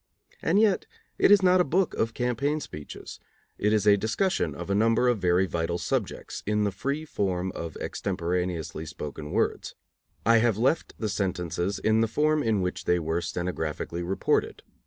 And 0.41 0.59
yet 0.59 0.87
it 1.19 1.29
is 1.29 1.43
not 1.43 1.61
a 1.61 1.63
book 1.63 1.93
of 1.93 2.15
campaign 2.15 2.59
speeches. 2.59 3.19
It 3.59 3.71
is 3.71 3.85
a 3.85 3.97
discussion 4.01 4.55
of 4.55 4.71
a 4.71 4.73
number 4.73 5.07
of 5.07 5.19
very 5.19 5.45
vital 5.45 5.77
subjects 5.77 6.41
in 6.47 6.63
the 6.63 6.71
free 6.71 7.05
form 7.05 7.51
of 7.51 7.77
extemporaneously 7.79 8.87
spoken 8.87 9.29
words. 9.31 9.75
I 10.25 10.37
have 10.37 10.57
left 10.57 10.95
the 10.97 11.07
sentences 11.07 11.77
in 11.77 12.01
the 12.01 12.07
form 12.07 12.41
in 12.41 12.61
which 12.61 12.85
they 12.85 12.97
were 12.97 13.21
stenographically 13.21 14.01
reported. 14.01 14.63